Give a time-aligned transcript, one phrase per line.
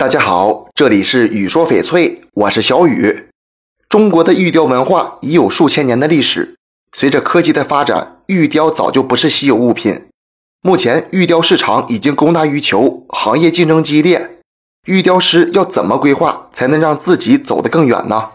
[0.00, 3.26] 大家好，这里是雨说翡翠，我是小雨。
[3.86, 6.54] 中国的玉雕文化已有数千年的历史。
[6.94, 10.06] 随着科技的发展，玉雕早就不是稀有物品。
[10.62, 14.38] 目前，玉雕市场已经供大于求，行业竞争激烈。
[14.86, 18.30] 玉雕师要怎么规划才能让自己走得更远呢？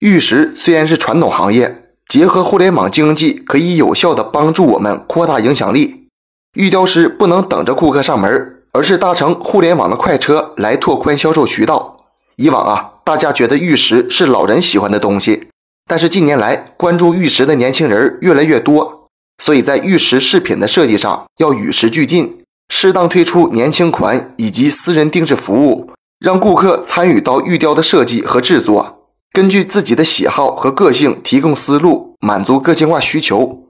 [0.00, 6.08] 玉石虽然是传统行业，结合互联网经济，可以有效的帮助我们扩大影响力。
[6.52, 8.58] 玉雕师不能等着顾客上门。
[8.72, 12.04] 而是搭乘互联网的快车来拓宽销售渠道。
[12.36, 15.48] 以往啊，大家觉得玉石是老人喜欢的东西，
[15.86, 19.08] 但是近年来关注玉石的年轻人越来越多，
[19.42, 33.66] 所以在玉石饰品的设计上要与时俱进，适当推出年轻款以及私人定制服务，让顾客参与到玉雕的设计和制作，根据自己的喜好和个性提供思路，满足个性化需求。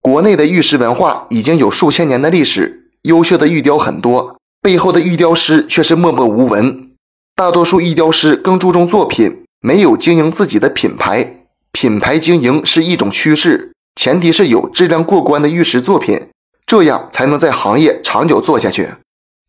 [0.00, 4.36] 国内的玉石文化已经有数千年的历史，优秀的玉雕很多。
[4.62, 6.92] 背后的玉雕师却是默默无闻，
[7.34, 11.46] 大多数玉雕师更注重作品，没有经营自己的品牌。
[11.72, 16.28] 品牌经营是一种趋势，前提是有质量过关的玉石作品，
[16.64, 18.88] 这样才能在行业长久做下去。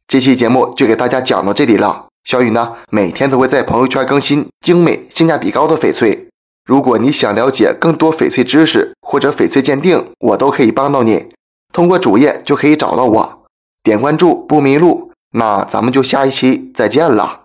[0.08, 2.08] 这期节目就给大家讲到这里了。
[2.24, 6.28] 小雨呢，每天都会在朋友圈更新精美、性价比高的翡翠。
[6.66, 11.28] 如果你想了解更多翡翠知识或者翡翠鉴定，我都可以帮到你。
[11.72, 13.43] 通过主页就可以找到我。
[13.84, 17.43] 点关注不迷路，那咱们就下一期再见了。